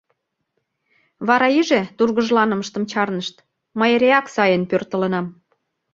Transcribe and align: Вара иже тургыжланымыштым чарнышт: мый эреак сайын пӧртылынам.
Вара 1.27 1.47
иже 1.59 1.81
тургыжланымыштым 1.97 2.83
чарнышт: 2.91 3.35
мый 3.79 3.91
эреак 3.95 4.25
сайын 4.35 4.63
пӧртылынам. 4.69 5.25